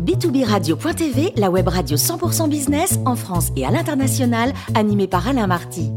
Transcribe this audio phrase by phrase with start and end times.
[0.00, 0.44] B2B
[1.36, 5.90] la web radio 100% business en France et à l'international, animée par Alain Marty.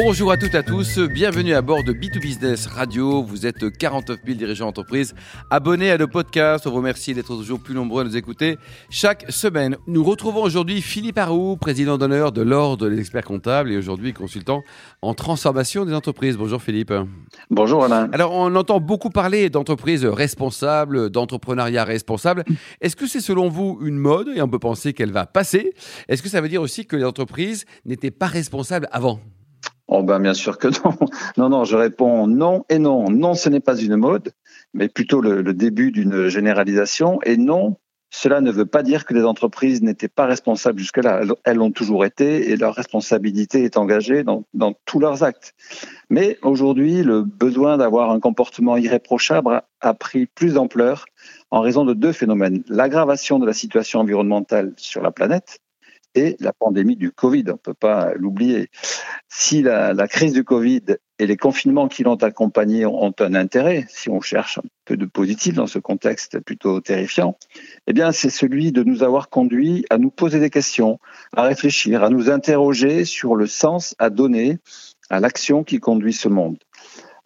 [0.00, 3.20] Bonjour à toutes et à tous, bienvenue à bord de B2Business Radio.
[3.20, 5.12] Vous êtes 49 000 dirigeants d'entreprise
[5.50, 6.68] abonnés à nos podcasts.
[6.68, 8.58] On vous remercie d'être toujours plus nombreux à nous écouter
[8.90, 9.76] chaque semaine.
[9.88, 14.62] Nous retrouvons aujourd'hui Philippe Arou, président d'honneur de l'Ordre des experts comptables et aujourd'hui consultant
[15.02, 16.36] en transformation des entreprises.
[16.36, 16.94] Bonjour Philippe.
[17.50, 18.08] Bonjour Alain.
[18.12, 22.44] Alors on entend beaucoup parler d'entreprises responsables, d'entrepreneuriat responsable.
[22.80, 24.28] Est-ce que c'est selon vous une mode?
[24.36, 25.74] Et on peut penser qu'elle va passer
[26.06, 29.18] Est-ce que ça veut dire aussi que les entreprises n'étaient pas responsables avant?
[29.88, 30.94] Oh ben bien sûr que non.
[31.38, 33.10] Non, non, je réponds non et non.
[33.10, 34.32] Non, ce n'est pas une mode,
[34.74, 37.20] mais plutôt le, début d'une généralisation.
[37.24, 37.76] Et non,
[38.10, 41.22] cela ne veut pas dire que les entreprises n'étaient pas responsables jusque-là.
[41.44, 45.54] Elles l'ont toujours été et leur responsabilité est engagée dans, dans tous leurs actes.
[46.10, 51.06] Mais aujourd'hui, le besoin d'avoir un comportement irréprochable a pris plus d'ampleur
[51.50, 52.62] en raison de deux phénomènes.
[52.68, 55.60] L'aggravation de la situation environnementale sur la planète
[56.40, 57.44] la pandémie du Covid.
[57.48, 58.68] On ne peut pas l'oublier.
[59.28, 60.82] Si la, crise du Covid
[61.18, 65.06] et les confinements qui l'ont accompagné ont un intérêt, si on cherche un peu de
[65.06, 67.36] positif dans ce contexte plutôt terrifiant,
[67.86, 70.98] eh bien, c'est celui de nous avoir conduits à nous poser des questions,
[71.36, 74.58] à réfléchir, à nous interroger sur le sens à donner
[75.10, 76.58] à l'action qui conduit ce monde.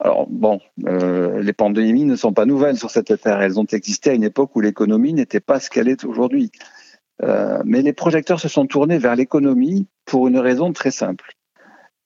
[0.05, 3.41] Alors bon, euh, les pandémies ne sont pas nouvelles sur cette terre.
[3.41, 6.51] Elles ont existé à une époque où l'économie n'était pas ce qu'elle est aujourd'hui.
[7.23, 11.33] Euh, mais les projecteurs se sont tournés vers l'économie pour une raison très simple.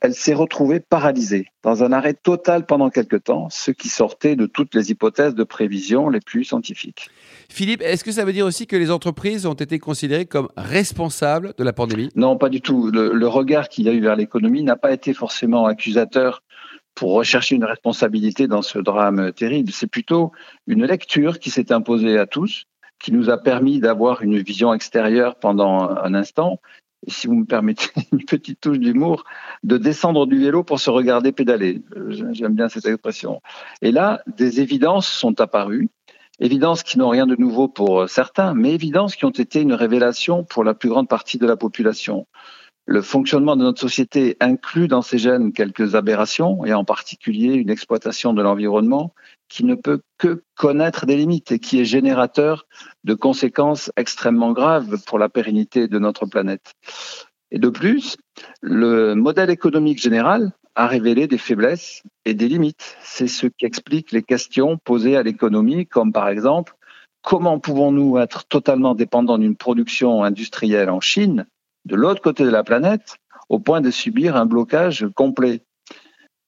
[0.00, 4.44] Elle s'est retrouvée paralysée, dans un arrêt total pendant quelque temps, ce qui sortait de
[4.44, 7.08] toutes les hypothèses de prévision les plus scientifiques.
[7.48, 11.54] Philippe, est-ce que ça veut dire aussi que les entreprises ont été considérées comme responsables
[11.56, 12.10] de la pandémie?
[12.14, 12.90] Non, pas du tout.
[12.90, 16.42] Le, le regard qu'il y a eu vers l'économie n'a pas été forcément accusateur
[16.94, 19.72] pour rechercher une responsabilité dans ce drame terrible.
[19.72, 20.30] C'est plutôt
[20.66, 22.66] une lecture qui s'est imposée à tous
[22.98, 26.60] qui nous a permis d'avoir une vision extérieure pendant un instant.
[27.06, 29.24] Et si vous me permettez une petite touche d'humour,
[29.62, 31.82] de descendre du vélo pour se regarder pédaler.
[32.32, 33.40] J'aime bien cette expression.
[33.82, 35.88] Et là, des évidences sont apparues,
[36.40, 40.44] évidences qui n'ont rien de nouveau pour certains, mais évidences qui ont été une révélation
[40.44, 42.26] pour la plus grande partie de la population.
[42.88, 47.68] Le fonctionnement de notre société inclut dans ses gènes quelques aberrations, et en particulier une
[47.68, 49.12] exploitation de l'environnement
[49.48, 52.66] qui ne peut que connaître des limites et qui est générateur
[53.02, 56.74] de conséquences extrêmement graves pour la pérennité de notre planète.
[57.50, 58.16] Et de plus,
[58.60, 62.96] le modèle économique général a révélé des faiblesses et des limites.
[63.02, 66.76] C'est ce qui explique les questions posées à l'économie, comme par exemple,
[67.22, 71.46] comment pouvons-nous être totalement dépendants d'une production industrielle en Chine
[71.86, 73.16] de l'autre côté de la planète
[73.48, 75.62] au point de subir un blocage complet.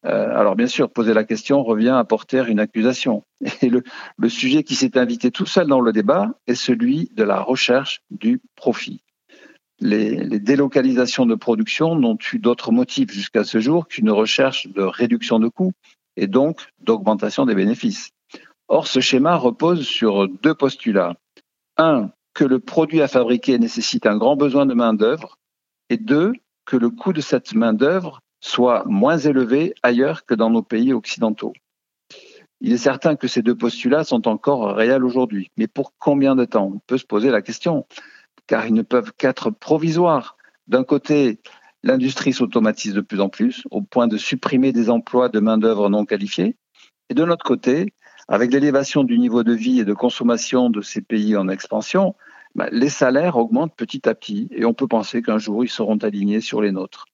[0.04, 3.25] Euh, alors bien sûr, poser la question revient à porter une accusation.
[3.62, 3.82] Et le,
[4.28, 8.41] sujet qui s'est invité tout seul dans le débat est celui de la recherche du
[8.56, 9.03] profit.
[9.81, 15.38] Les, délocalisations de production n'ont eu d'autre motif jusqu'à ce jour qu'une recherche de réduction
[15.38, 15.72] de coûts
[16.16, 18.10] et donc d'augmentation des bénéfices.
[18.66, 21.15] Or, ce schéma repose sur deux postulats.
[21.76, 25.38] Un, que le produit à fabriquer nécessite un grand besoin de main-d'œuvre,
[25.91, 26.34] et deux,
[26.66, 31.53] que le coût de cette main-d'œuvre soit moins élevé ailleurs que dans nos pays occidentaux.
[32.60, 36.44] Il est certain que ces deux postulats sont encore réels aujourd'hui, mais pour combien de
[36.44, 36.71] temps?
[36.76, 37.87] On peut se poser la question,
[38.47, 40.37] car ils ne peuvent qu'être provisoires.
[40.69, 41.41] D'un côté,
[41.82, 46.05] l'industrie s'automatise de plus en plus, au point de supprimer des emplois de main-d'œuvre non
[46.05, 46.55] qualifiés,
[47.09, 47.94] et de l'autre côté,
[48.28, 52.15] avec l'élévation du niveau de vie et de consommation de ces pays en expansion,
[52.58, 55.96] bah, les salaires augmentent petit à petit et on peut penser qu'un jour ils seront
[55.98, 57.04] alignés sur les nôtres.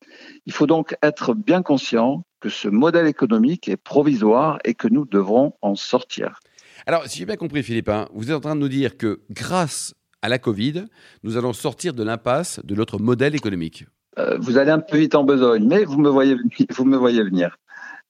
[0.47, 5.05] Il faut donc être bien conscient que ce modèle économique est provisoire et que nous
[5.05, 6.41] devrons en sortir.
[6.87, 9.21] Alors, si j'ai bien compris, Philippe, hein, vous êtes en train de nous dire que
[9.31, 10.87] grâce à la Covid,
[11.25, 13.85] nous allons sortir de l'impasse de notre modèle économique.
[14.19, 16.37] Euh, vous allez un peu vite en besogne, mais vous me voyez,
[16.71, 17.59] vous me voyez venir.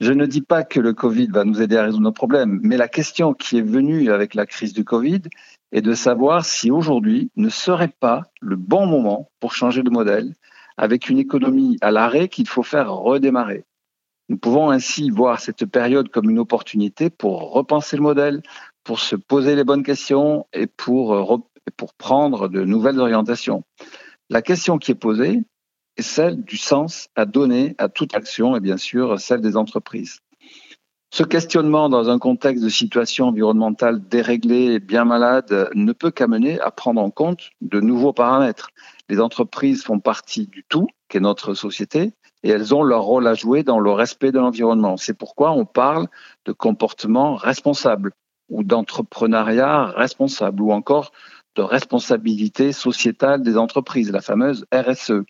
[0.01, 2.77] Je ne dis pas que le Covid va nous aider à résoudre nos problèmes, mais
[2.77, 5.23] la question qui est venue avec la crise du Covid
[5.73, 10.35] est de savoir si aujourd'hui ne serait pas le bon moment pour changer de modèle
[10.77, 13.65] avec une économie à l'arrêt qu'il faut faire redémarrer.
[14.29, 18.43] Nous pouvons ainsi voir cette période comme une opportunité pour repenser le modèle,
[18.83, 21.45] pour se poser les bonnes questions et pour,
[21.77, 23.63] pour prendre de nouvelles orientations.
[24.31, 25.43] La question qui est posée,
[25.97, 30.21] est celle du sens à donner à toute action et bien sûr celle des entreprises.
[31.15, 36.59] Ce questionnement dans un contexte de situation environnementale déréglée et bien malade ne peut qu'amener
[36.59, 38.71] à prendre en compte de nouveaux paramètres.
[39.09, 43.35] Les entreprises font partie du tout, qu'est notre société, et elles ont leur rôle à
[43.35, 44.97] jouer dans le respect de l'environnement.
[44.97, 46.09] C'est pourquoi on parle
[46.47, 48.11] de comportement responsable
[48.49, 51.13] ou d'entrepreneuriat responsable ou encore
[51.55, 55.23] de responsabilité sociétale des entreprises, la fameuse RSE.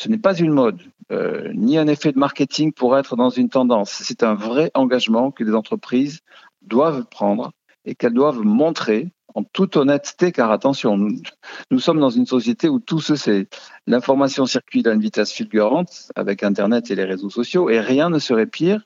[0.00, 0.80] Ce n'est pas une mode,
[1.12, 3.90] euh, ni un effet de marketing pour être dans une tendance.
[4.02, 6.20] C'est un vrai engagement que les entreprises
[6.62, 7.52] doivent prendre
[7.84, 12.80] et qu'elles doivent montrer en toute honnêteté, car attention, nous, sommes dans une société où
[12.80, 13.46] tout se sait.
[13.86, 18.18] L'information circule à une vitesse fulgurante avec Internet et les réseaux sociaux, et rien ne
[18.18, 18.80] serait pire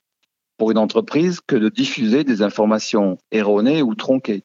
[0.57, 4.43] pour une entreprise que de diffuser des informations erronées ou tronquées.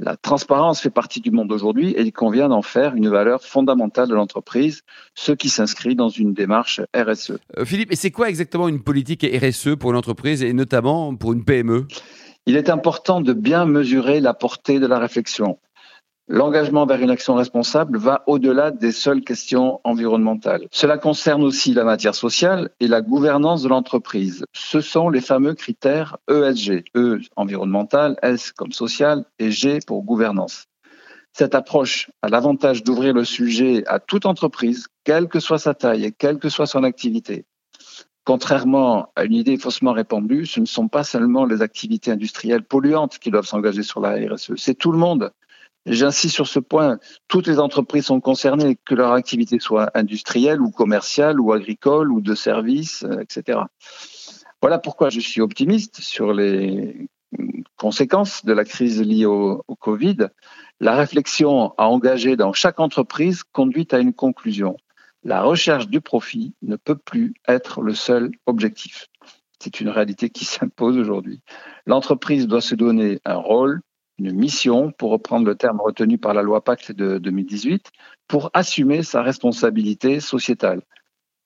[0.00, 4.08] La transparence fait partie du monde d'aujourd'hui et il convient d'en faire une valeur fondamentale
[4.08, 4.82] de l'entreprise,
[5.16, 7.38] ce qui s'inscrit dans une démarche RSE.
[7.56, 11.32] Euh, Philippe, et c'est quoi exactement une politique RSE pour une entreprise et notamment pour
[11.32, 11.88] une PME
[12.46, 15.58] Il est important de bien mesurer la portée de la réflexion.
[16.30, 20.68] L'engagement vers une action responsable va au-delà des seules questions environnementales.
[20.70, 24.44] Cela concerne aussi la matière sociale et la gouvernance de l'entreprise.
[24.52, 26.84] Ce sont les fameux critères ESG.
[26.94, 30.66] E environnemental, S comme social et G pour gouvernance.
[31.32, 36.04] Cette approche a l'avantage d'ouvrir le sujet à toute entreprise, quelle que soit sa taille
[36.04, 37.46] et quelle que soit son activité.
[38.26, 43.18] Contrairement à une idée faussement répandue, ce ne sont pas seulement les activités industrielles polluantes
[43.18, 45.32] qui doivent s'engager sur la RSE, c'est tout le monde.
[45.86, 46.98] J'insiste sur ce point.
[47.28, 52.20] Toutes les entreprises sont concernées, que leur activité soit industrielle ou commerciale ou agricole ou
[52.20, 53.60] de services, euh, etc.
[54.60, 57.08] Voilà pourquoi je suis optimiste sur les
[57.76, 60.28] conséquences de la crise liée au, au Covid.
[60.80, 64.76] La réflexion à engager dans chaque entreprise conduit à une conclusion.
[65.24, 69.08] La recherche du profit ne peut plus être le seul objectif.
[69.60, 71.42] C'est une réalité qui s'impose aujourd'hui.
[71.86, 73.80] L'entreprise doit se donner un rôle,
[74.18, 77.90] une mission, pour reprendre le terme retenu par la loi Pacte de 2018,
[78.26, 80.82] pour assumer sa responsabilité sociétale.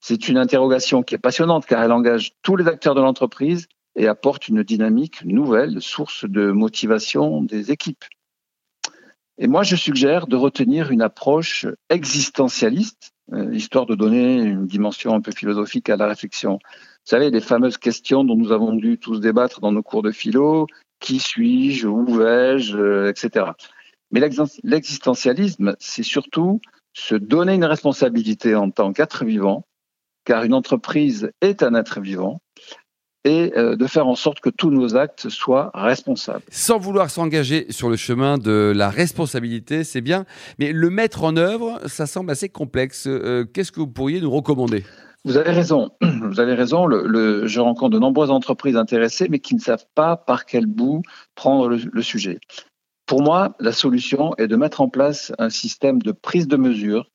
[0.00, 4.08] C'est une interrogation qui est passionnante car elle engage tous les acteurs de l'entreprise et
[4.08, 8.04] apporte une dynamique nouvelle, source de motivation des équipes.
[9.38, 15.14] Et moi, je suggère de retenir une approche existentialiste, euh, histoire de donner une dimension
[15.14, 16.58] un peu philosophique à la réflexion.
[17.04, 20.12] Vous savez, les fameuses questions dont nous avons dû tous débattre dans nos cours de
[20.12, 20.68] philo,
[21.00, 23.46] qui suis-je, où vais-je, euh, etc.
[24.12, 24.20] Mais
[24.62, 26.60] l'existentialisme, c'est surtout
[26.94, 29.66] se donner une responsabilité en tant qu'être vivant,
[30.24, 32.40] car une entreprise est un être vivant,
[33.24, 36.42] et euh, de faire en sorte que tous nos actes soient responsables.
[36.50, 40.24] Sans vouloir s'engager sur le chemin de la responsabilité, c'est bien,
[40.58, 43.06] mais le mettre en œuvre, ça semble assez complexe.
[43.08, 44.84] Euh, qu'est-ce que vous pourriez nous recommander?
[45.24, 45.90] Vous avez raison.
[46.00, 46.88] Vous avez raison.
[46.90, 51.02] Je rencontre de nombreuses entreprises intéressées, mais qui ne savent pas par quel bout
[51.34, 52.38] prendre le, sujet.
[53.06, 57.10] Pour moi, la solution est de mettre en place un système de prise de mesure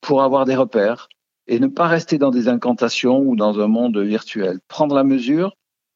[0.00, 1.08] pour avoir des repères
[1.46, 4.58] et ne pas rester dans des incantations ou dans un monde virtuel.
[4.68, 5.54] Prendre la mesure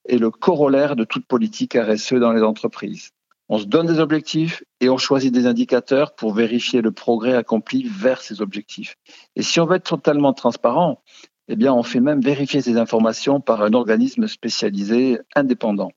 [0.08, 3.10] est le corollaire de toute politique RSE dans les entreprises.
[3.48, 7.82] On se donne des objectifs et on choisit des indicateurs pour vérifier le progrès accompli
[7.82, 8.94] vers ces objectifs.
[9.34, 11.02] Et si on veut être totalement transparent,
[11.52, 15.90] eh bien, on fait même vérifier ces informations par un organisme spécialisé indépendant.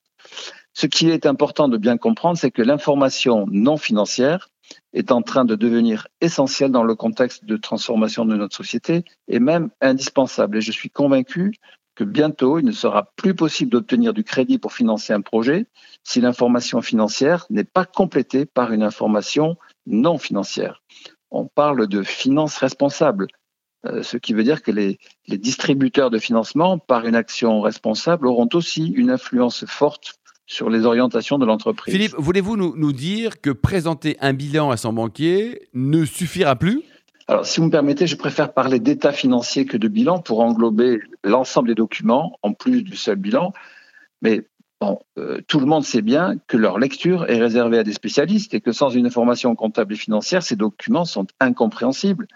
[0.74, 4.50] Ce qui est important de bien comprendre, c'est que l'information non financière
[4.94, 9.40] est en train de devenir essentielle dans le contexte de transformation de notre société et
[9.40, 10.58] même indispensable.
[10.58, 11.54] Et je suis convaincu
[11.94, 15.68] que bientôt, il ne sera plus possible d'obtenir du crédit pour financer un projet
[16.04, 19.56] si l'information financière n'est pas complétée par une information
[19.86, 20.82] non financière.
[21.30, 23.28] On parle de finances responsables.
[23.86, 24.98] Euh, ce qui veut dire que les,
[25.28, 31.38] distributeurs de financement, par une action responsable, auront aussi une influence forte sur les orientations
[31.38, 31.94] de l'entreprise.
[31.94, 36.84] Philippe, voulez-vous nous, dire que présenter un bilan à son banquier ne suffira plus?
[37.28, 41.00] Alors, si vous me permettez, je préfère parler d'état financier que de bilan pour englober
[41.24, 43.54] l'ensemble des documents, en plus du seul bilan.
[44.22, 44.46] Mais
[44.82, 48.54] bon, euh, tout le monde sait bien que leur lecture est réservée à des spécialistes
[48.54, 52.28] et que sans une information comptable et financière, ces documents sont incompréhensibles.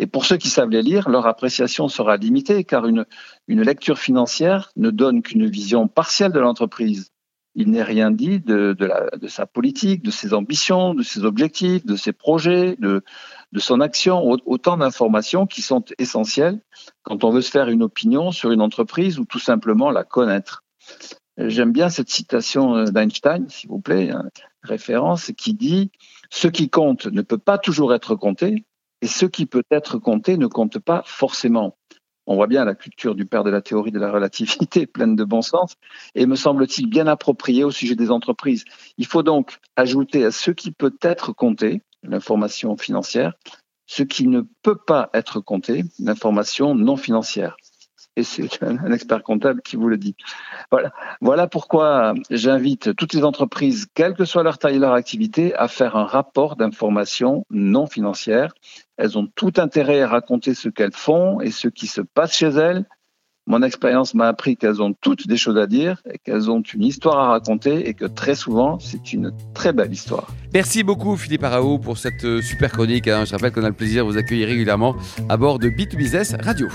[0.00, 3.04] Et pour ceux qui savent les lire, leur appréciation sera limitée car une,
[3.48, 7.10] une lecture financière ne donne qu'une vision partielle de l'entreprise.
[7.54, 11.96] Il n'est rien dit de, de, sa politique, de ses ambitions, de ses objectifs, de
[11.96, 13.04] ses projets, de,
[13.52, 14.24] de son action.
[14.46, 16.62] Autant d'informations qui sont essentielles
[17.02, 20.64] quand on veut se faire une opinion sur une entreprise ou tout simplement la connaître.
[21.36, 24.30] J'aime bien cette citation d'Einstein, s'il vous plaît, hein,
[24.62, 25.90] référence, qui dit
[26.30, 28.64] Ce qui compte ne peut pas toujours être compté,
[29.02, 31.76] et ce qui peut être compté ne compte pas forcément.
[32.26, 35.24] On voit bien la culture du père de la théorie de la relativité pleine de
[35.24, 35.74] bon sens
[36.14, 38.64] et me semble-t-il bien appropriée au sujet des entreprises.
[38.98, 43.34] Il faut donc ajouter à ce qui peut être compté, l'information financière,
[43.86, 47.56] ce qui ne peut pas être compté, l'information non financière.
[48.16, 50.14] Et c'est un expert comptable qui vous le dit.
[50.70, 55.54] Voilà, voilà pourquoi j'invite toutes les entreprises, quelle que soit leur taille et leur activité,
[55.54, 58.54] à faire un rapport d'information non financière.
[58.96, 62.48] Elles ont tout intérêt à raconter ce qu'elles font et ce qui se passe chez
[62.48, 62.84] elles.
[63.46, 66.84] Mon expérience m'a appris qu'elles ont toutes des choses à dire et qu'elles ont une
[66.84, 70.28] histoire à raconter et que très souvent, c'est une très belle histoire.
[70.52, 73.08] Merci beaucoup Philippe Araou pour cette super chronique.
[73.08, 73.24] Hein.
[73.24, 74.94] Je rappelle qu'on a le plaisir de vous accueillir régulièrement
[75.28, 76.68] à bord de B2Business Radio.